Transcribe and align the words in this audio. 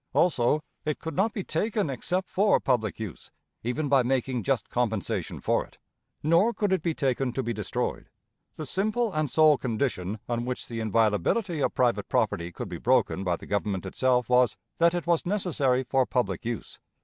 Also, 0.13 0.63
it 0.83 0.97
could 0.97 1.15
not 1.15 1.31
be 1.31 1.43
taken 1.43 1.87
except 1.87 2.27
for 2.27 2.59
public 2.59 2.99
use, 2.99 3.29
even 3.61 3.87
by 3.87 4.01
making 4.01 4.41
just 4.41 4.67
compensation 4.67 5.39
for 5.39 5.63
it; 5.63 5.77
nor 6.23 6.55
could 6.55 6.73
it 6.73 6.81
be 6.81 6.95
taken 6.95 7.31
to 7.31 7.43
be 7.43 7.53
destroyed. 7.53 8.09
The 8.55 8.65
simple 8.65 9.13
and 9.13 9.29
sole 9.29 9.59
condition 9.59 10.17
on 10.27 10.43
which 10.43 10.67
the 10.67 10.79
inviolability 10.79 11.59
of 11.59 11.75
private 11.75 12.09
property 12.09 12.51
could 12.51 12.67
be 12.67 12.79
broken 12.79 13.23
by 13.23 13.35
the 13.35 13.45
Government 13.45 13.85
itself 13.85 14.27
was, 14.27 14.57
that 14.79 14.95
it 14.95 15.05
was 15.05 15.23
necessary 15.23 15.83
for 15.83 16.07
public 16.07 16.45
use. 16.45 16.79